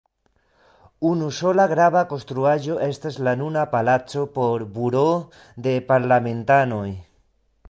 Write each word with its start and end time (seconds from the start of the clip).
Unusola 1.09 1.65
grava 1.73 2.01
konstruaĵo 2.15 2.79
estas 2.87 3.21
la 3.27 3.35
nuna 3.43 3.67
palaco 3.77 4.27
por 4.39 4.67
buroo 4.79 5.15
de 5.69 5.77
parlamentanoj. 5.93 6.87